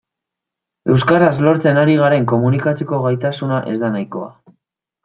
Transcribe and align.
Euskaraz 0.93 1.35
lortzen 1.47 1.81
ari 1.83 1.99
garen 2.01 2.27
komunikatzeko 2.33 3.03
gaitasuna 3.07 3.65
ez 3.75 3.79
da 3.85 3.97
nahikoa. 3.99 4.37